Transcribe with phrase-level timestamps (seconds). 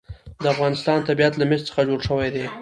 [0.41, 2.45] د افغانستان طبیعت له مس څخه جوړ شوی دی.